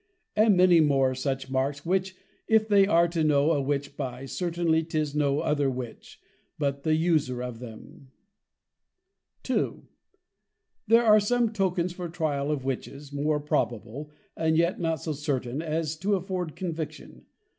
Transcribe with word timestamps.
And 0.35 0.57
many 0.57 0.81
more 0.81 1.13
such 1.13 1.51
Marks, 1.51 1.85
which 1.85 2.15
if 2.47 2.67
they 2.67 2.87
are 2.87 3.07
to 3.09 3.23
know 3.23 3.51
a 3.51 3.61
Witch 3.61 3.95
by, 3.95 4.25
certainly 4.25 4.81
'tis 4.83 5.13
no 5.13 5.41
other 5.41 5.69
Witch, 5.69 6.19
but 6.57 6.81
the 6.81 6.95
User 6.95 7.43
of 7.43 7.59
them. 7.59 8.09
2. 9.43 9.85
There 10.87 11.03
are 11.05 11.19
some 11.19 11.53
Tokens 11.53 11.93
for 11.93 12.07
the 12.07 12.13
Trial 12.13 12.49
of 12.49 12.65
Witches, 12.65 13.13
more 13.13 13.39
probable, 13.39 14.09
and 14.35 14.57
yet 14.57 14.79
not 14.79 14.99
so 14.99 15.11
certain 15.13 15.61
as 15.61 15.95
to 15.97 16.15
afford 16.15 16.55
Conviction. 16.55 17.27